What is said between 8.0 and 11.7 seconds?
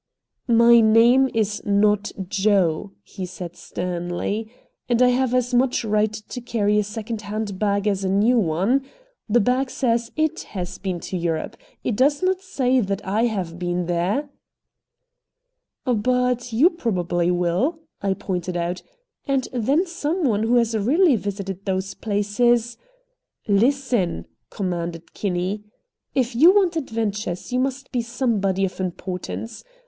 a new one. The bag says IT has been to Europe.